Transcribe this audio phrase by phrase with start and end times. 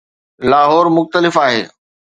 [0.39, 1.69] لاهور مختلف آهي.